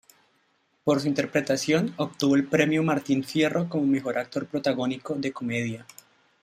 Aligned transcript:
Por 0.83 0.99
su 0.99 1.07
interpretación, 1.07 1.93
obtuvo 1.97 2.35
el 2.35 2.47
premio 2.47 2.81
Martín 2.81 3.23
Fierro 3.23 3.69
como 3.69 3.85
mejor 3.85 4.17
actor 4.17 4.47
protagónico 4.47 5.13
de 5.13 5.31
comedia. 5.31 5.85